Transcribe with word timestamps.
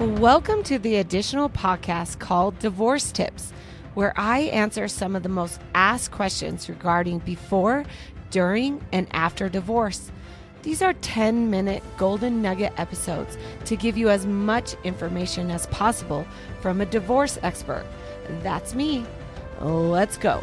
Welcome 0.00 0.62
to 0.62 0.78
the 0.78 0.96
additional 0.96 1.50
podcast 1.50 2.20
called 2.20 2.58
Divorce 2.58 3.12
Tips, 3.12 3.52
where 3.92 4.14
I 4.18 4.44
answer 4.44 4.88
some 4.88 5.14
of 5.14 5.22
the 5.22 5.28
most 5.28 5.60
asked 5.74 6.10
questions 6.10 6.70
regarding 6.70 7.18
before, 7.18 7.84
during, 8.30 8.82
and 8.92 9.08
after 9.10 9.50
divorce. 9.50 10.10
These 10.62 10.80
are 10.80 10.94
10 10.94 11.50
minute 11.50 11.82
golden 11.98 12.40
nugget 12.40 12.72
episodes 12.78 13.36
to 13.66 13.76
give 13.76 13.98
you 13.98 14.08
as 14.08 14.24
much 14.24 14.74
information 14.84 15.50
as 15.50 15.66
possible 15.66 16.24
from 16.62 16.80
a 16.80 16.86
divorce 16.86 17.38
expert. 17.42 17.84
That's 18.42 18.74
me. 18.74 19.04
Let's 19.60 20.16
go. 20.16 20.42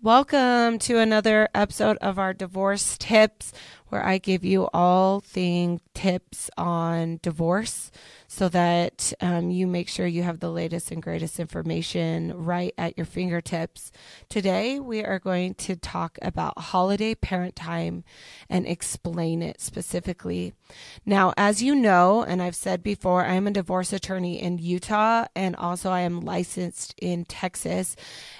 Welcome 0.00 0.80
to 0.80 0.98
another 0.98 1.48
episode 1.54 1.96
of 1.98 2.18
our 2.18 2.34
divorce 2.34 2.96
tips 2.98 3.52
where 3.92 4.02
I 4.02 4.16
give 4.16 4.42
you 4.42 4.70
all 4.72 5.20
thing 5.20 5.82
tips 5.92 6.48
on 6.56 7.20
divorce 7.22 7.90
so 8.26 8.48
that 8.48 9.12
um, 9.20 9.50
you 9.50 9.66
make 9.66 9.86
sure 9.86 10.06
you 10.06 10.22
have 10.22 10.40
the 10.40 10.50
latest 10.50 10.90
and 10.90 11.02
greatest 11.02 11.38
information 11.38 12.32
right 12.34 12.72
at 12.78 12.96
your 12.96 13.04
fingertips. 13.04 13.92
Today, 14.30 14.80
we 14.80 15.04
are 15.04 15.18
going 15.18 15.52
to 15.56 15.76
talk 15.76 16.18
about 16.22 16.58
holiday 16.58 17.14
parent 17.14 17.54
time 17.54 18.04
and 18.48 18.66
explain 18.66 19.42
it 19.42 19.60
specifically. 19.60 20.54
Now, 21.04 21.34
as 21.36 21.62
you 21.62 21.74
know, 21.74 22.22
and 22.22 22.40
I've 22.42 22.56
said 22.56 22.82
before, 22.82 23.26
I 23.26 23.34
am 23.34 23.46
a 23.46 23.50
divorce 23.50 23.92
attorney 23.92 24.40
in 24.40 24.56
Utah 24.56 25.26
and 25.36 25.54
also 25.54 25.90
I 25.90 26.00
am 26.00 26.22
licensed 26.22 26.94
in 27.02 27.26
Texas. 27.26 27.94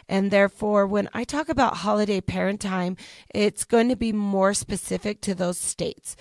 And 0.08 0.30
therefore, 0.30 0.86
when 0.86 1.10
I 1.12 1.24
talk 1.24 1.50
about 1.50 1.78
holiday 1.78 2.22
parent 2.22 2.62
time, 2.62 2.96
it's 3.34 3.64
going 3.64 3.90
to 3.90 3.96
be 3.96 4.12
more 4.12 4.54
specific 4.54 5.20
to 5.22 5.34
those 5.42 5.58
states. 5.58 6.16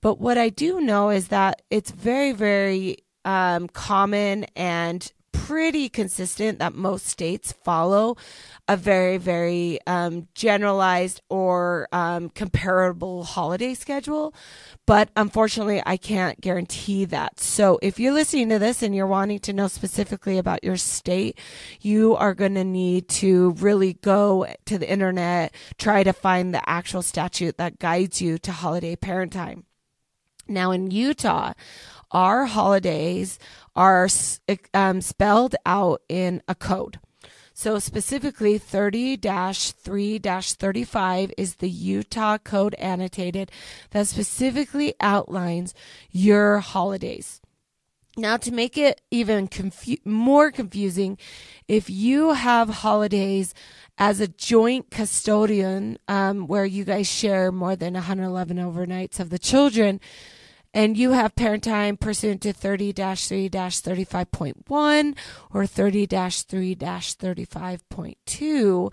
But 0.00 0.18
what 0.18 0.38
I 0.38 0.48
do 0.48 0.80
know 0.80 1.10
is 1.10 1.28
that 1.28 1.62
it's 1.70 1.90
very, 1.90 2.32
very 2.32 2.98
um, 3.24 3.68
common 3.68 4.44
and 4.56 5.12
pretty 5.46 5.88
consistent 5.88 6.60
that 6.60 6.72
most 6.72 7.04
states 7.06 7.52
follow 7.64 8.16
a 8.68 8.76
very, 8.76 9.16
very 9.16 9.80
um, 9.88 10.28
generalized 10.34 11.20
or 11.28 11.88
um, 11.90 12.28
comparable 12.28 13.24
holiday 13.24 13.74
schedule. 13.74 14.32
But 14.86 15.10
unfortunately, 15.16 15.82
I 15.84 15.96
can't 15.96 16.40
guarantee 16.40 17.06
that. 17.06 17.40
So 17.40 17.80
if 17.82 17.98
you're 17.98 18.12
listening 18.12 18.50
to 18.50 18.60
this 18.60 18.84
and 18.84 18.94
you're 18.94 19.06
wanting 19.08 19.40
to 19.40 19.52
know 19.52 19.66
specifically 19.66 20.38
about 20.38 20.62
your 20.62 20.76
state, 20.76 21.40
you 21.80 22.14
are 22.14 22.34
going 22.34 22.54
to 22.54 22.64
need 22.64 23.08
to 23.08 23.50
really 23.58 23.94
go 23.94 24.46
to 24.66 24.78
the 24.78 24.88
internet, 24.88 25.52
try 25.76 26.04
to 26.04 26.12
find 26.12 26.54
the 26.54 26.68
actual 26.70 27.02
statute 27.02 27.56
that 27.58 27.80
guides 27.80 28.22
you 28.22 28.38
to 28.38 28.52
holiday 28.52 28.94
parent 28.94 29.32
time. 29.32 29.64
Now 30.48 30.70
in 30.70 30.90
Utah, 30.90 31.52
our 32.10 32.46
holidays 32.46 33.38
are 33.74 34.08
um, 34.74 35.00
spelled 35.00 35.54
out 35.64 36.02
in 36.08 36.42
a 36.46 36.54
code. 36.54 36.98
So, 37.54 37.78
specifically, 37.78 38.56
30 38.58 39.16
3 39.16 40.18
35 40.18 41.32
is 41.36 41.56
the 41.56 41.68
Utah 41.68 42.38
Code 42.38 42.74
annotated 42.74 43.50
that 43.90 44.08
specifically 44.08 44.94
outlines 45.00 45.74
your 46.10 46.60
holidays. 46.60 47.42
Now, 48.16 48.36
to 48.38 48.52
make 48.52 48.76
it 48.76 49.00
even 49.10 49.48
confu- 49.48 49.96
more 50.04 50.50
confusing, 50.50 51.18
if 51.68 51.88
you 51.88 52.32
have 52.32 52.68
holidays 52.68 53.54
as 53.98 54.20
a 54.20 54.28
joint 54.28 54.90
custodian 54.90 55.98
um, 56.08 56.46
where 56.46 56.64
you 56.64 56.84
guys 56.84 57.10
share 57.10 57.52
more 57.52 57.76
than 57.76 57.94
111 57.94 58.56
overnights 58.56 59.20
of 59.20 59.30
the 59.30 59.38
children, 59.38 60.00
and 60.74 60.96
you 60.96 61.12
have 61.12 61.34
parent 61.34 61.64
time 61.64 61.96
pursuant 61.96 62.40
to 62.42 62.52
30 62.52 62.92
3 62.92 63.50
35.1 63.50 65.16
or 65.52 65.66
30 65.66 66.06
3 66.06 66.76
35.2, 66.76 68.92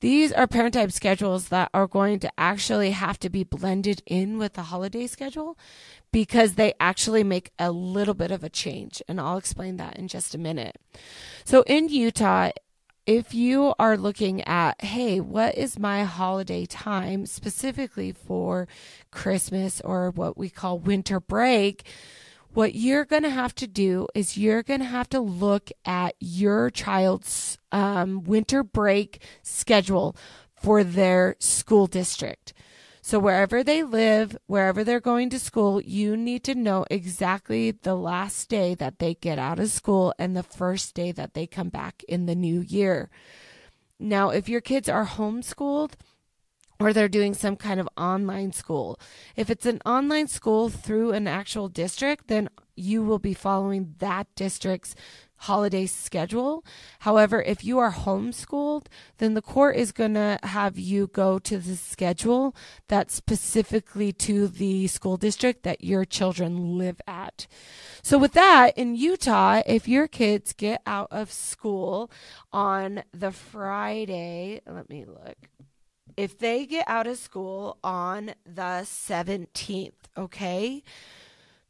these 0.00 0.32
are 0.32 0.46
parent 0.46 0.74
time 0.74 0.90
schedules 0.90 1.48
that 1.48 1.70
are 1.74 1.88
going 1.88 2.20
to 2.20 2.30
actually 2.38 2.92
have 2.92 3.18
to 3.18 3.28
be 3.28 3.42
blended 3.42 4.00
in 4.06 4.38
with 4.38 4.52
the 4.52 4.62
holiday 4.62 5.08
schedule 5.08 5.58
because 6.12 6.54
they 6.54 6.72
actually 6.78 7.24
make 7.24 7.50
a 7.58 7.72
little 7.72 8.14
bit 8.14 8.30
of 8.30 8.44
a 8.44 8.48
change. 8.48 9.02
And 9.08 9.20
I'll 9.20 9.38
explain 9.38 9.76
that 9.78 9.98
in 9.98 10.06
just 10.06 10.36
a 10.36 10.38
minute. 10.38 10.76
So 11.44 11.62
in 11.62 11.88
Utah, 11.88 12.50
if 13.08 13.32
you 13.32 13.72
are 13.78 13.96
looking 13.96 14.42
at, 14.42 14.84
hey, 14.84 15.18
what 15.18 15.56
is 15.56 15.78
my 15.78 16.04
holiday 16.04 16.66
time 16.66 17.24
specifically 17.24 18.12
for 18.12 18.68
Christmas 19.10 19.80
or 19.80 20.10
what 20.10 20.36
we 20.36 20.50
call 20.50 20.78
winter 20.78 21.18
break? 21.18 21.86
What 22.52 22.74
you're 22.74 23.06
going 23.06 23.22
to 23.22 23.30
have 23.30 23.54
to 23.54 23.66
do 23.66 24.08
is 24.14 24.36
you're 24.36 24.62
going 24.62 24.80
to 24.80 24.86
have 24.86 25.08
to 25.08 25.20
look 25.20 25.70
at 25.86 26.16
your 26.20 26.68
child's 26.68 27.56
um, 27.72 28.24
winter 28.24 28.62
break 28.62 29.22
schedule 29.42 30.14
for 30.54 30.84
their 30.84 31.34
school 31.38 31.86
district. 31.86 32.52
So, 33.08 33.18
wherever 33.18 33.64
they 33.64 33.84
live, 33.84 34.36
wherever 34.48 34.84
they're 34.84 35.00
going 35.00 35.30
to 35.30 35.38
school, 35.38 35.80
you 35.80 36.14
need 36.14 36.44
to 36.44 36.54
know 36.54 36.84
exactly 36.90 37.70
the 37.70 37.94
last 37.94 38.50
day 38.50 38.74
that 38.74 38.98
they 38.98 39.14
get 39.14 39.38
out 39.38 39.58
of 39.58 39.70
school 39.70 40.12
and 40.18 40.36
the 40.36 40.42
first 40.42 40.94
day 40.94 41.10
that 41.12 41.32
they 41.32 41.46
come 41.46 41.70
back 41.70 42.04
in 42.06 42.26
the 42.26 42.34
new 42.34 42.60
year. 42.60 43.08
Now, 43.98 44.28
if 44.28 44.46
your 44.46 44.60
kids 44.60 44.90
are 44.90 45.06
homeschooled, 45.06 45.92
or 46.78 46.92
they're 46.92 47.08
doing 47.08 47.32
some 47.32 47.56
kind 47.56 47.80
of 47.80 47.88
online 47.96 48.52
school. 48.52 49.00
If 49.36 49.48
it's 49.48 49.64
an 49.64 49.80
online 49.86 50.28
school 50.28 50.68
through 50.68 51.12
an 51.12 51.26
actual 51.26 51.68
district, 51.68 52.28
then 52.28 52.50
you 52.76 53.02
will 53.02 53.18
be 53.18 53.34
following 53.34 53.94
that 54.00 54.26
district's 54.36 54.94
holiday 55.38 55.86
schedule. 55.86 56.64
However, 57.00 57.42
if 57.42 57.64
you 57.64 57.78
are 57.78 57.92
homeschooled, 57.92 58.86
then 59.18 59.34
the 59.34 59.42
court 59.42 59.76
is 59.76 59.92
going 59.92 60.14
to 60.14 60.38
have 60.42 60.78
you 60.78 61.06
go 61.08 61.38
to 61.38 61.58
the 61.58 61.76
schedule 61.76 62.54
that's 62.88 63.14
specifically 63.14 64.12
to 64.12 64.48
the 64.48 64.86
school 64.88 65.16
district 65.16 65.62
that 65.62 65.84
your 65.84 66.04
children 66.04 66.76
live 66.76 67.00
at. 67.06 67.46
So, 68.02 68.18
with 68.18 68.32
that, 68.32 68.76
in 68.76 68.94
Utah, 68.94 69.62
if 69.66 69.88
your 69.88 70.08
kids 70.08 70.52
get 70.52 70.82
out 70.86 71.08
of 71.10 71.32
school 71.32 72.10
on 72.52 73.02
the 73.12 73.32
Friday, 73.32 74.60
let 74.66 74.88
me 74.88 75.04
look. 75.04 75.36
If 76.16 76.38
they 76.38 76.66
get 76.66 76.88
out 76.88 77.06
of 77.06 77.16
school 77.16 77.78
on 77.84 78.34
the 78.44 78.82
17th, 78.82 79.92
okay? 80.16 80.82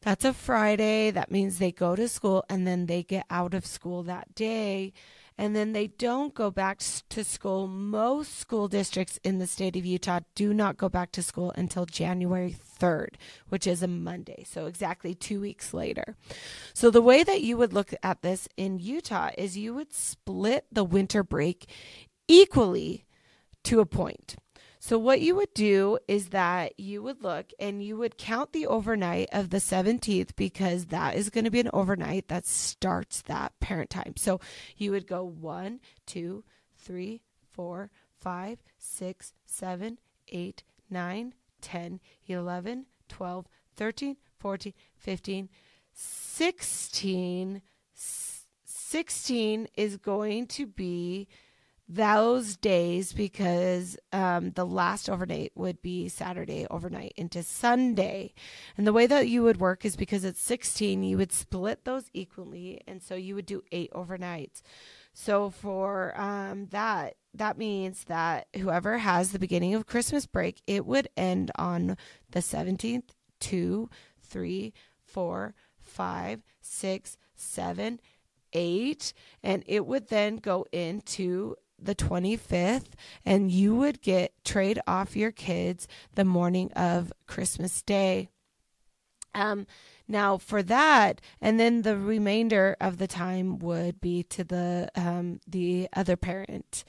That's 0.03 0.25
a 0.25 0.33
Friday. 0.33 1.11
That 1.11 1.31
means 1.31 1.59
they 1.59 1.73
go 1.73 1.97
to 1.97 2.09
school 2.09 2.45
and 2.49 2.67
then 2.67 2.87
they 2.87 3.03
get 3.03 3.27
out 3.31 3.55
of 3.55 3.67
school 3.67 4.03
that 4.05 4.35
day. 4.35 4.93
And 5.41 5.55
then 5.55 5.73
they 5.73 5.87
don't 5.87 6.35
go 6.35 6.51
back 6.51 6.81
to 7.11 7.23
school. 7.23 7.69
Most 7.69 8.39
school 8.39 8.67
districts 8.67 9.21
in 9.23 9.39
the 9.39 9.47
state 9.47 9.77
of 9.77 9.87
Utah 9.87 10.21
do 10.35 10.53
not 10.53 10.77
go 10.77 10.89
back 10.89 11.13
to 11.13 11.23
school 11.23 11.53
until 11.57 11.87
January 11.87 12.57
3rd, 12.81 13.11
which 13.49 13.65
is 13.65 13.81
a 13.81 13.87
Monday. 13.87 14.45
So, 14.49 14.67
exactly 14.67 15.15
two 15.15 15.41
weeks 15.41 15.73
later. 15.73 16.17
So, 16.75 16.91
the 16.91 17.03
way 17.03 17.23
that 17.23 17.43
you 17.43 17.57
would 17.57 17.73
look 17.73 17.95
at 18.03 18.23
this 18.23 18.49
in 18.57 18.81
Utah 18.81 19.31
is 19.39 19.57
you 19.57 19.75
would 19.75 19.93
split 19.93 20.67
the 20.73 20.83
winter 20.83 21.23
break 21.23 21.71
equally 22.27 23.07
to 23.63 23.79
a 23.79 23.87
point. 23.87 24.35
So, 24.81 24.99
what 24.99 25.21
you 25.21 25.35
would 25.37 25.53
do 25.55 25.99
is 26.07 26.29
that 26.29 26.79
you 26.79 27.03
would 27.03 27.23
look 27.23 27.53
and 27.59 27.83
you 27.83 27.97
would 27.97 28.17
count 28.17 28.53
the 28.53 28.67
overnight 28.67 29.29
of 29.33 29.51
the 29.51 29.59
17th 29.59 30.37
because 30.37 30.87
that 30.87 31.17
is 31.17 31.31
going 31.31 31.45
to 31.45 31.51
be 31.51 31.61
an 31.61 31.71
overnight 31.73 32.29
that 32.29 32.47
starts 32.47 33.23
that 33.23 33.59
parent 33.61 33.91
time. 33.91 34.15
So, 34.17 34.41
you 34.77 34.93
would 34.93 35.07
go 35.07 35.25
one, 35.25 35.81
two, 36.07 36.45
three, 36.77 37.23
four, 37.51 37.91
five, 38.21 38.59
six, 38.79 39.33
seven, 39.45 39.99
eight, 40.29 40.63
nine, 40.89 41.35
10, 41.61 42.01
11, 42.27 42.87
12, 43.09 43.47
13, 43.77 44.17
14, 44.39 44.73
15, 44.97 45.49
16. 45.93 47.63
16 48.65 49.69
is 49.77 49.97
going 49.97 50.47
to 50.47 50.67
be 50.67 51.29
those 51.89 52.57
days 52.57 53.13
because 53.15 53.97
um, 54.13 54.51
the 54.51 54.67
last 54.67 55.09
overnight 55.09 55.53
would 55.55 55.81
be 55.81 56.09
Saturday 56.09 56.67
overnight 56.71 57.15
into 57.17 57.43
Sunday. 57.43 58.35
And 58.77 58.87
the 58.87 58.93
way 58.93 59.07
that 59.07 59.29
you 59.29 59.43
would 59.45 59.59
work 59.59 59.85
is 59.85 59.97
because 59.97 60.25
it's 60.25 60.41
16, 60.41 61.03
you 61.03 61.17
would 61.17 61.33
split 61.33 61.85
those 61.85 62.11
equally. 62.13 62.83
And 62.87 63.03
so 63.03 63.15
you 63.15 63.35
would 63.35 63.47
do 63.47 63.63
eight 63.73 63.91
overnights. 63.93 64.61
So 65.15 65.49
for 65.49 66.19
um, 66.21 66.67
that, 66.71 67.15
that 67.33 67.57
means 67.57 68.05
that 68.05 68.49
whoever 68.57 68.99
has 68.99 69.33
the 69.33 69.39
beginning 69.39 69.75
of 69.75 69.87
Christmas 69.87 70.27
break, 70.27 70.61
it 70.67 70.85
would 70.85 71.09
end 71.17 71.51
on 71.57 71.97
the 72.31 72.41
17th, 72.41 73.11
2, 73.41 73.89
3, 74.23 74.73
4, 75.05 75.55
5, 75.79 76.43
6, 76.61 77.17
7, 77.35 78.01
8, 78.53 79.13
and 79.43 79.65
it 79.67 79.87
would 79.87 80.09
then 80.09 80.37
go 80.37 80.67
into 80.73 81.57
the 81.81 81.95
25th 81.95 82.93
and 83.25 83.51
you 83.51 83.75
would 83.75 84.03
get 84.03 84.33
trade 84.45 84.81
off 84.87 85.17
your 85.17 85.33
kids 85.33 85.87
the 86.15 86.25
morning 86.25 86.73
of 86.73 87.13
Christmas 87.27 87.83
Day. 87.83 88.29
Um, 89.35 89.67
now 90.09 90.39
for 90.39 90.63
that, 90.63 91.21
and 91.41 91.61
then 91.61 91.83
the 91.83 91.97
remainder 91.97 92.77
of 92.81 92.99
the 92.99 93.07
time 93.07 93.59
would 93.59 94.01
be 94.01 94.23
to 94.25 94.43
the 94.43 94.91
um, 94.97 95.41
the 95.47 95.89
other 95.95 96.17
parent. 96.17 96.83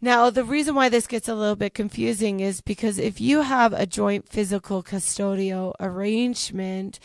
Now, 0.00 0.28
the 0.28 0.44
reason 0.44 0.74
why 0.74 0.90
this 0.90 1.06
gets 1.06 1.28
a 1.28 1.34
little 1.34 1.56
bit 1.56 1.72
confusing 1.72 2.40
is 2.40 2.60
because 2.60 2.98
if 2.98 3.20
you 3.20 3.40
have 3.40 3.72
a 3.72 3.86
joint 3.86 4.28
physical 4.28 4.82
custodial 4.82 5.72
arrangement 5.80 7.00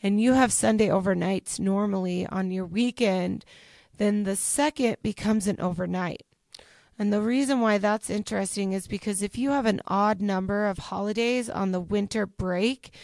and 0.00 0.20
you 0.20 0.34
have 0.34 0.52
Sunday 0.52 0.86
overnights 0.86 1.58
normally 1.58 2.24
on 2.26 2.52
your 2.52 2.64
weekend, 2.64 3.44
then 3.98 4.22
the 4.22 4.36
second 4.36 4.98
becomes 5.02 5.48
an 5.48 5.60
overnight. 5.60 6.25
And 6.98 7.12
the 7.12 7.20
reason 7.20 7.60
why 7.60 7.78
that's 7.78 8.08
interesting 8.08 8.72
is 8.72 8.86
because 8.86 9.22
if 9.22 9.36
you 9.36 9.50
have 9.50 9.66
an 9.66 9.82
odd 9.86 10.20
number 10.20 10.66
of 10.66 10.78
holidays 10.78 11.50
on 11.50 11.72
the 11.72 11.80
winter 11.80 12.26
break, 12.26 12.94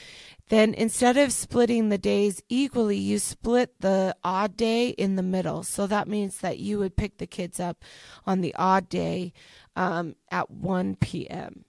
then 0.49 0.73
instead 0.75 1.17
of 1.17 1.33
splitting 1.33 1.89
the 1.89 1.99
days 1.99 2.43
equally, 2.49 2.97
you 2.97 3.19
split 3.19 3.81
the 3.81 4.17
odd 4.25 4.57
day 4.57 4.89
in 4.91 5.17
the 5.17 5.23
middle. 5.23 5.63
So 5.63 5.87
that 5.87 6.09
means 6.09 6.39
that 6.39 6.59
you 6.59 6.79
would 6.79 6.97
pick 6.97 7.19
the 7.19 7.27
kids 7.27 7.61
up 7.61 7.85
on 8.27 8.41
the 8.41 8.55
odd 8.57 8.89
day 8.89 9.33
um, 9.77 10.17
at 10.31 10.51
1 10.51 10.97
p.m. 10.97 11.65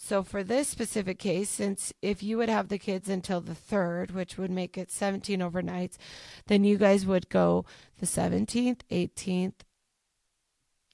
So 0.00 0.22
for 0.22 0.44
this 0.44 0.68
specific 0.68 1.18
case, 1.18 1.50
since 1.50 1.92
if 2.00 2.22
you 2.22 2.38
would 2.38 2.48
have 2.48 2.68
the 2.68 2.78
kids 2.78 3.08
until 3.08 3.40
the 3.40 3.54
3rd, 3.54 4.12
which 4.12 4.38
would 4.38 4.50
make 4.50 4.78
it 4.78 4.92
17 4.92 5.40
overnights, 5.40 5.96
then 6.46 6.62
you 6.62 6.78
guys 6.78 7.04
would 7.04 7.28
go 7.28 7.64
the 7.98 8.06
17th, 8.06 8.80
18th, 8.92 9.54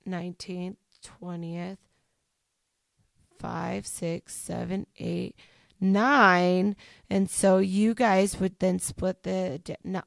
19th, 0.06 0.76
20th, 1.22 1.78
5, 3.38 3.86
6, 3.86 4.34
7, 4.34 4.86
8, 4.98 5.36
9. 5.80 6.76
And 7.10 7.30
so 7.30 7.58
you 7.58 7.94
guys 7.94 8.40
would 8.40 8.58
then 8.58 8.78
split 8.78 9.22
the 9.22 9.60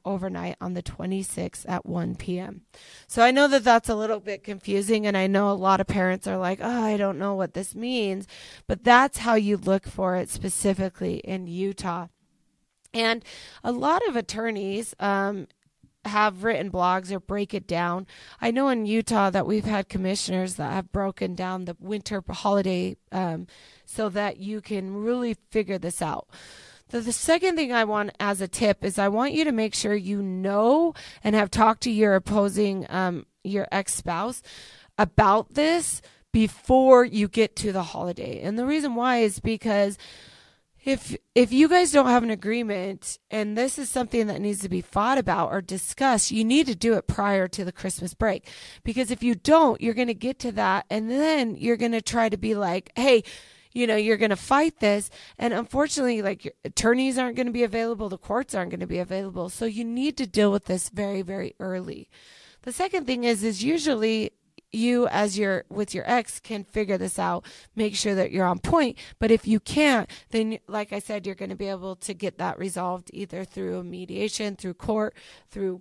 overnight 0.04 0.56
on 0.60 0.74
the 0.74 0.82
26th 0.82 1.64
at 1.68 1.86
1 1.86 2.16
p.m. 2.16 2.62
So 3.06 3.22
I 3.22 3.30
know 3.30 3.48
that 3.48 3.64
that's 3.64 3.88
a 3.88 3.94
little 3.94 4.20
bit 4.20 4.44
confusing, 4.44 5.06
and 5.06 5.16
I 5.16 5.26
know 5.26 5.50
a 5.50 5.52
lot 5.52 5.80
of 5.80 5.86
parents 5.86 6.26
are 6.26 6.38
like, 6.38 6.58
oh, 6.60 6.84
I 6.84 6.96
don't 6.96 7.18
know 7.18 7.34
what 7.34 7.54
this 7.54 7.74
means. 7.74 8.26
But 8.66 8.84
that's 8.84 9.18
how 9.18 9.34
you 9.34 9.56
look 9.56 9.86
for 9.86 10.16
it 10.16 10.28
specifically 10.28 11.18
in 11.18 11.46
Utah. 11.46 12.08
And 12.94 13.24
a 13.62 13.70
lot 13.70 14.02
of 14.08 14.16
attorneys 14.16 14.94
um, 14.98 15.46
have 16.08 16.44
written 16.44 16.70
blogs 16.70 17.12
or 17.12 17.20
break 17.20 17.54
it 17.54 17.66
down. 17.66 18.06
I 18.40 18.50
know 18.50 18.68
in 18.68 18.86
Utah 18.86 19.30
that 19.30 19.46
we've 19.46 19.64
had 19.64 19.88
commissioners 19.88 20.54
that 20.54 20.72
have 20.72 20.92
broken 20.92 21.34
down 21.34 21.64
the 21.64 21.76
winter 21.78 22.22
holiday 22.28 22.96
um, 23.12 23.46
so 23.84 24.08
that 24.08 24.38
you 24.38 24.60
can 24.60 24.96
really 24.96 25.36
figure 25.50 25.78
this 25.78 26.02
out. 26.02 26.28
The, 26.88 27.00
the 27.00 27.12
second 27.12 27.56
thing 27.56 27.72
I 27.72 27.84
want 27.84 28.12
as 28.18 28.40
a 28.40 28.48
tip 28.48 28.84
is 28.84 28.98
I 28.98 29.08
want 29.08 29.32
you 29.32 29.44
to 29.44 29.52
make 29.52 29.74
sure 29.74 29.94
you 29.94 30.22
know 30.22 30.94
and 31.22 31.34
have 31.34 31.50
talked 31.50 31.82
to 31.82 31.90
your 31.90 32.14
opposing, 32.14 32.86
um, 32.88 33.26
your 33.44 33.68
ex 33.70 33.94
spouse 33.94 34.42
about 34.96 35.54
this 35.54 36.02
before 36.32 37.04
you 37.04 37.28
get 37.28 37.56
to 37.56 37.72
the 37.72 37.82
holiday. 37.82 38.40
And 38.42 38.58
the 38.58 38.66
reason 38.66 38.94
why 38.94 39.18
is 39.18 39.40
because 39.40 39.98
if 40.88 41.14
if 41.34 41.52
you 41.52 41.68
guys 41.68 41.92
don't 41.92 42.06
have 42.06 42.22
an 42.22 42.30
agreement 42.30 43.18
and 43.30 43.58
this 43.58 43.78
is 43.78 43.90
something 43.90 44.26
that 44.26 44.40
needs 44.40 44.60
to 44.60 44.70
be 44.70 44.80
fought 44.80 45.18
about 45.18 45.52
or 45.52 45.60
discussed 45.60 46.30
you 46.30 46.42
need 46.42 46.66
to 46.66 46.74
do 46.74 46.94
it 46.94 47.06
prior 47.06 47.46
to 47.46 47.62
the 47.62 47.72
christmas 47.72 48.14
break. 48.14 48.48
Because 48.84 49.10
if 49.10 49.22
you 49.22 49.34
don't 49.34 49.82
you're 49.82 49.92
going 49.92 50.08
to 50.08 50.14
get 50.14 50.38
to 50.38 50.52
that 50.52 50.86
and 50.88 51.10
then 51.10 51.56
you're 51.56 51.76
going 51.76 51.92
to 51.92 52.00
try 52.00 52.30
to 52.30 52.38
be 52.38 52.54
like 52.54 52.90
hey 52.96 53.22
you 53.72 53.86
know 53.86 53.96
you're 53.96 54.16
going 54.16 54.30
to 54.30 54.36
fight 54.36 54.80
this. 54.80 55.10
And 55.38 55.52
unfortunately 55.52 56.22
like 56.22 56.56
attorneys 56.64 57.18
aren't 57.18 57.36
going 57.36 57.48
to 57.48 57.52
be 57.52 57.64
available. 57.64 58.08
The 58.08 58.16
courts 58.16 58.54
aren't 58.54 58.70
going 58.70 58.80
to 58.80 58.86
be 58.86 58.98
available. 58.98 59.50
So 59.50 59.66
you 59.66 59.84
need 59.84 60.16
to 60.16 60.26
deal 60.26 60.50
with 60.50 60.64
this 60.64 60.88
very 60.88 61.20
very 61.20 61.54
early. 61.60 62.08
The 62.62 62.72
second 62.72 63.06
thing 63.06 63.24
is 63.24 63.44
is 63.44 63.62
usually 63.62 64.32
you 64.72 65.06
as 65.08 65.38
your 65.38 65.64
with 65.68 65.94
your 65.94 66.08
ex 66.10 66.40
can 66.40 66.62
figure 66.64 66.98
this 66.98 67.18
out 67.18 67.44
make 67.74 67.94
sure 67.94 68.14
that 68.14 68.30
you're 68.30 68.46
on 68.46 68.58
point 68.58 68.98
but 69.18 69.30
if 69.30 69.46
you 69.46 69.58
can't 69.58 70.10
then 70.30 70.58
like 70.68 70.92
i 70.92 70.98
said 70.98 71.24
you're 71.24 71.34
going 71.34 71.48
to 71.48 71.56
be 71.56 71.68
able 71.68 71.96
to 71.96 72.12
get 72.12 72.38
that 72.38 72.58
resolved 72.58 73.10
either 73.14 73.44
through 73.44 73.82
mediation 73.82 74.56
through 74.56 74.74
court 74.74 75.14
through 75.50 75.80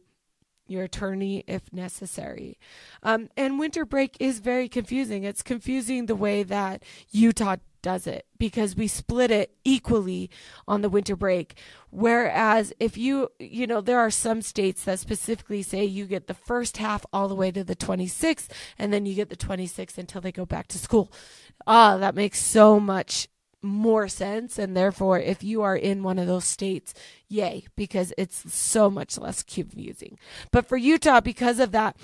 your 0.67 0.83
attorney 0.83 1.43
if 1.47 1.71
necessary. 1.71 2.59
Um, 3.03 3.29
and 3.37 3.59
winter 3.59 3.85
break 3.85 4.17
is 4.19 4.39
very 4.39 4.69
confusing. 4.69 5.23
It's 5.23 5.41
confusing 5.41 6.05
the 6.05 6.15
way 6.15 6.43
that 6.43 6.83
Utah 7.11 7.57
does 7.81 8.07
it 8.07 8.25
because 8.37 8.75
we 8.75 8.87
split 8.87 9.31
it 9.31 9.55
equally 9.63 10.29
on 10.67 10.81
the 10.81 10.89
winter 10.89 11.15
break. 11.15 11.55
Whereas 11.89 12.73
if 12.79 12.97
you, 12.97 13.29
you 13.39 13.67
know, 13.67 13.81
there 13.81 13.99
are 13.99 14.11
some 14.11 14.41
states 14.41 14.83
that 14.83 14.99
specifically 14.99 15.63
say 15.63 15.85
you 15.85 16.05
get 16.05 16.27
the 16.27 16.33
first 16.33 16.77
half 16.77 17.05
all 17.11 17.27
the 17.27 17.35
way 17.35 17.51
to 17.51 17.63
the 17.63 17.75
26th 17.75 18.49
and 18.77 18.91
then 18.91 19.05
you 19.05 19.15
get 19.15 19.29
the 19.29 19.35
26th 19.35 19.97
until 19.97 20.21
they 20.21 20.31
go 20.31 20.45
back 20.45 20.67
to 20.69 20.77
school. 20.77 21.11
Ah, 21.65 21.97
that 21.97 22.15
makes 22.15 22.41
so 22.41 22.79
much 22.79 23.27
more 23.61 24.07
sense 24.07 24.59
and 24.59 24.77
therefore 24.77 25.19
if 25.19 25.43
you 25.43 25.63
are 25.63 25.75
in 25.75 26.03
one 26.03 26.19
of 26.19 26.27
those 26.27 26.45
states 26.45 26.93
yay 27.27 27.65
because 27.75 28.13
it's 28.17 28.53
so 28.53 28.89
much 28.89 29.17
less 29.17 29.41
confusing 29.41 30.17
but 30.51 30.67
for 30.67 30.77
utah 30.77 31.19
because 31.19 31.59
of 31.59 31.71
that 31.71 31.97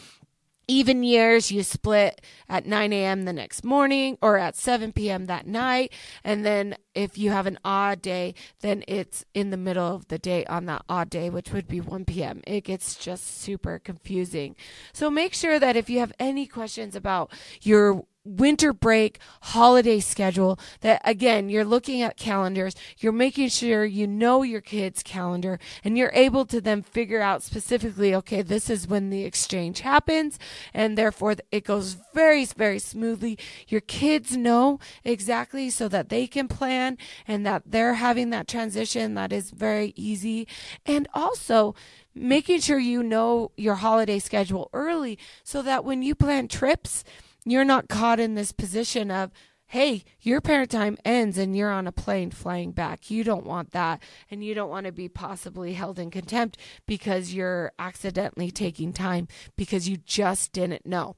even 0.67 1.03
years 1.03 1.51
you 1.51 1.63
split 1.63 2.21
at 2.47 2.65
9 2.65 2.93
a.m. 2.93 3.25
the 3.25 3.33
next 3.33 3.63
morning 3.63 4.17
or 4.21 4.37
at 4.37 4.55
7 4.55 4.91
p.m. 4.93 5.25
that 5.25 5.47
night. 5.47 5.91
And 6.23 6.45
then 6.45 6.75
if 6.95 7.17
you 7.17 7.31
have 7.31 7.47
an 7.47 7.59
odd 7.65 8.01
day, 8.01 8.35
then 8.61 8.83
it's 8.87 9.25
in 9.33 9.49
the 9.49 9.57
middle 9.57 9.95
of 9.95 10.07
the 10.07 10.17
day 10.17 10.45
on 10.45 10.65
that 10.65 10.83
odd 10.87 11.09
day, 11.09 11.29
which 11.29 11.51
would 11.51 11.67
be 11.67 11.81
1 11.81 12.05
p.m. 12.05 12.41
It 12.45 12.63
gets 12.63 12.95
just 12.95 13.41
super 13.41 13.79
confusing. 13.79 14.55
So 14.93 15.09
make 15.09 15.33
sure 15.33 15.59
that 15.59 15.75
if 15.75 15.89
you 15.89 15.99
have 15.99 16.13
any 16.19 16.45
questions 16.45 16.95
about 16.95 17.31
your 17.61 18.05
winter 18.25 18.71
break 18.71 19.19
holiday 19.41 19.99
schedule 19.99 20.57
that 20.81 21.01
again 21.03 21.49
you're 21.49 21.65
looking 21.65 22.01
at 22.01 22.15
calendars 22.15 22.75
you're 22.97 23.11
making 23.11 23.49
sure 23.49 23.83
you 23.83 24.07
know 24.07 24.43
your 24.43 24.61
kids 24.61 25.03
calendar 25.03 25.59
and 25.83 25.97
you're 25.97 26.11
able 26.13 26.45
to 26.45 26.61
then 26.61 26.81
figure 26.81 27.21
out 27.21 27.43
specifically 27.43 28.15
okay 28.15 28.41
this 28.41 28.69
is 28.69 28.87
when 28.87 29.09
the 29.09 29.23
exchange 29.23 29.81
happens 29.81 30.39
and 30.73 30.97
therefore 30.97 31.35
it 31.51 31.63
goes 31.65 31.97
very 32.13 32.43
very 32.51 32.79
smoothly. 32.79 33.37
Your 33.67 33.81
kids 33.81 34.35
know 34.35 34.79
exactly 35.03 35.69
so 35.69 35.87
that 35.87 36.09
they 36.09 36.27
can 36.27 36.47
plan 36.47 36.97
and 37.27 37.45
that 37.45 37.63
they're 37.65 37.95
having 37.95 38.29
that 38.31 38.47
transition 38.47 39.13
that 39.15 39.31
is 39.31 39.51
very 39.51 39.93
easy. 39.95 40.47
And 40.85 41.07
also 41.13 41.75
making 42.15 42.59
sure 42.59 42.79
you 42.79 43.01
know 43.01 43.51
your 43.57 43.75
holiday 43.75 44.19
schedule 44.19 44.69
early 44.73 45.17
so 45.43 45.61
that 45.61 45.85
when 45.85 46.01
you 46.03 46.13
plan 46.15 46.47
trips 46.47 47.03
you're 47.45 47.65
not 47.65 47.89
caught 47.89 48.19
in 48.19 48.35
this 48.35 48.51
position 48.51 49.11
of, 49.11 49.31
hey, 49.67 50.03
your 50.21 50.39
parent 50.39 50.69
time 50.69 50.97
ends 51.03 51.37
and 51.37 51.57
you're 51.57 51.71
on 51.71 51.87
a 51.87 51.91
plane 51.91 52.31
flying 52.31 52.71
back. 52.71 53.09
You 53.09 53.23
don't 53.23 53.45
want 53.45 53.71
that. 53.71 54.01
And 54.29 54.43
you 54.43 54.53
don't 54.53 54.69
want 54.69 54.85
to 54.85 54.91
be 54.91 55.09
possibly 55.09 55.73
held 55.73 55.99
in 55.99 56.11
contempt 56.11 56.57
because 56.85 57.33
you're 57.33 57.71
accidentally 57.79 58.51
taking 58.51 58.93
time 58.93 59.27
because 59.55 59.89
you 59.89 59.97
just 59.97 60.53
didn't 60.53 60.85
know. 60.85 61.15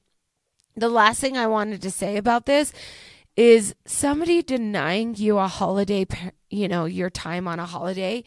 The 0.74 0.88
last 0.88 1.20
thing 1.20 1.36
I 1.36 1.46
wanted 1.46 1.82
to 1.82 1.90
say 1.90 2.16
about 2.16 2.46
this 2.46 2.72
is 3.36 3.74
somebody 3.84 4.42
denying 4.42 5.14
you 5.16 5.38
a 5.38 5.46
holiday, 5.46 6.06
you 6.48 6.68
know, 6.68 6.86
your 6.86 7.10
time 7.10 7.46
on 7.46 7.58
a 7.58 7.66
holiday 7.66 8.24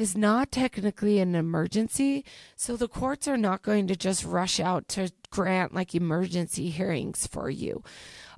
is 0.00 0.16
not 0.16 0.50
technically 0.50 1.18
an 1.18 1.34
emergency. 1.34 2.24
So 2.56 2.74
the 2.74 2.88
courts 2.88 3.28
are 3.28 3.36
not 3.36 3.60
going 3.60 3.86
to 3.88 3.96
just 3.96 4.24
rush 4.24 4.58
out 4.58 4.88
to 4.88 5.12
grant 5.30 5.74
like 5.74 5.94
emergency 5.94 6.70
hearings 6.70 7.26
for 7.26 7.50
you. 7.50 7.84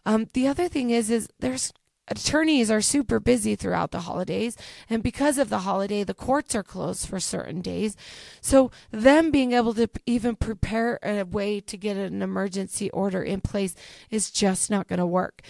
Um, 0.05 0.27
the 0.33 0.49
other 0.49 0.67
thing 0.67 0.91
is, 0.91 1.09
is 1.09 1.29
there's 1.39 1.73
attorneys 2.09 2.69
are 2.69 2.81
super 2.81 3.21
busy 3.21 3.55
throughout 3.55 3.93
the 3.93 4.01
holidays 4.01 4.57
and 4.91 5.05
because 5.05 5.39
of 5.39 5.51
the 5.51 5.61
holiday 5.61 6.03
the 6.03 6.13
courts 6.13 6.53
are 6.53 6.65
closed 6.65 7.09
for 7.09 7.21
certain 7.21 7.61
days 7.61 7.97
so 8.41 8.73
them 8.91 9.31
being 9.31 9.53
able 9.53 9.73
to 9.73 9.89
even 10.05 10.35
prepare 10.35 10.99
a 11.05 11.23
way 11.23 11.61
to 11.61 11.77
get 11.77 11.97
an 11.97 12.21
emergency 12.21 12.91
order 12.91 13.23
in 13.23 13.41
place 13.41 13.77
is 14.11 14.33
just 14.33 14.69
not 14.69 14.89
going 14.89 14.99
to 14.99 15.07
work 15.07 15.43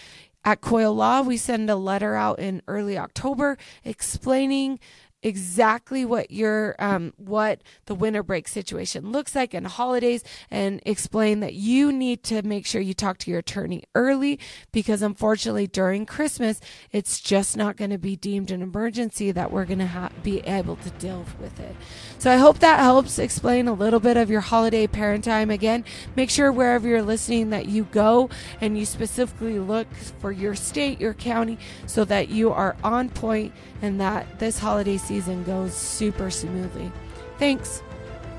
at 0.45 0.59
Coil 0.59 0.93
Law, 0.93 1.21
we 1.21 1.37
send 1.37 1.69
a 1.69 1.75
letter 1.75 2.15
out 2.15 2.39
in 2.39 2.61
early 2.67 2.97
October 2.97 3.57
explaining 3.85 4.79
exactly 5.23 6.03
what 6.03 6.29
your 6.29 6.75
um, 6.79 7.13
what 7.15 7.61
the 7.85 7.95
winter 7.95 8.21
break 8.21 8.47
situation 8.47 9.11
looks 9.11 9.33
like 9.33 9.53
and 9.53 9.65
holidays 9.65 10.23
and 10.51 10.81
explain 10.85 11.39
that 11.39 11.53
you 11.53 11.91
need 11.91 12.23
to 12.23 12.41
make 12.43 12.65
sure 12.65 12.81
you 12.81 12.93
talk 12.93 13.17
to 13.17 13.31
your 13.31 13.39
attorney 13.39 13.83
early 13.95 14.37
because 14.73 15.01
unfortunately 15.01 15.65
during 15.65 16.05
christmas 16.05 16.59
it's 16.91 17.21
just 17.21 17.55
not 17.55 17.77
going 17.77 17.89
to 17.89 17.97
be 17.97 18.17
deemed 18.17 18.51
an 18.51 18.61
emergency 18.61 19.31
that 19.31 19.51
we're 19.51 19.65
going 19.65 19.79
to 19.79 19.87
ha- 19.87 20.09
be 20.21 20.41
able 20.41 20.75
to 20.75 20.89
deal 20.91 21.25
with 21.39 21.57
it. 21.59 21.75
So 22.19 22.29
i 22.29 22.35
hope 22.35 22.59
that 22.59 22.79
helps 22.79 23.17
explain 23.17 23.67
a 23.67 23.73
little 23.73 24.01
bit 24.01 24.17
of 24.17 24.29
your 24.29 24.41
holiday 24.41 24.87
parent 24.87 25.23
time 25.23 25.49
again 25.49 25.85
make 26.17 26.29
sure 26.29 26.51
wherever 26.51 26.87
you're 26.87 27.01
listening 27.01 27.49
that 27.51 27.67
you 27.67 27.85
go 27.85 28.29
and 28.59 28.77
you 28.77 28.85
specifically 28.85 29.59
look 29.59 29.87
for 30.19 30.33
your 30.33 30.53
state 30.53 30.99
your 30.99 31.13
county 31.13 31.57
so 31.85 32.03
that 32.03 32.27
you 32.27 32.51
are 32.51 32.75
on 32.83 33.09
point 33.09 33.53
and 33.81 34.01
that 34.01 34.39
this 34.39 34.59
holiday 34.59 34.97
season 34.97 35.12
season 35.13 35.43
goes 35.43 35.75
super 35.75 36.31
smoothly. 36.31 36.91
Thanks. 37.37 37.83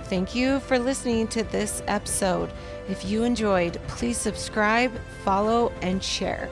Thank 0.04 0.34
you 0.34 0.58
for 0.58 0.76
listening 0.76 1.28
to 1.28 1.44
this 1.44 1.84
episode. 1.86 2.50
If 2.88 3.04
you 3.04 3.22
enjoyed, 3.22 3.80
please 3.86 4.18
subscribe, 4.18 4.90
follow, 5.24 5.72
and 5.82 6.02
share. 6.02 6.50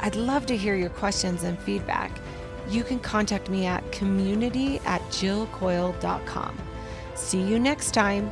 I'd 0.00 0.14
love 0.14 0.44
to 0.46 0.56
hear 0.58 0.76
your 0.76 0.90
questions 0.90 1.44
and 1.44 1.58
feedback. 1.58 2.10
You 2.68 2.84
can 2.84 3.00
contact 3.00 3.48
me 3.48 3.64
at 3.64 3.90
community 3.92 4.78
at 4.84 5.00
jillcoil.com. 5.08 6.58
See 7.14 7.40
you 7.40 7.58
next 7.58 7.94
time. 7.94 8.30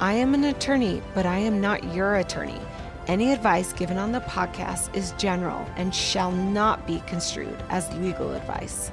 I 0.00 0.14
am 0.14 0.32
an 0.32 0.44
attorney, 0.44 1.02
but 1.14 1.26
I 1.26 1.36
am 1.36 1.60
not 1.60 1.92
your 1.92 2.16
attorney. 2.16 2.60
Any 3.06 3.34
advice 3.34 3.74
given 3.74 3.98
on 3.98 4.12
the 4.12 4.20
podcast 4.20 4.96
is 4.96 5.12
general 5.18 5.66
and 5.76 5.94
shall 5.94 6.32
not 6.32 6.86
be 6.86 7.02
construed 7.06 7.62
as 7.68 7.92
legal 7.98 8.32
advice. 8.32 8.90